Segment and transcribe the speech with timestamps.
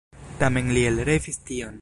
[0.39, 1.79] Tamen li elrevis tion.